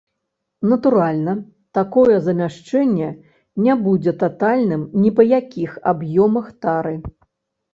[0.69, 1.33] Натуральна,
[1.77, 3.09] такое замяшчэнне
[3.67, 6.95] не будзе татальным ні па якіх аб'ёмах тары.